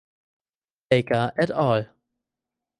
[0.89, 1.87] Baker et al.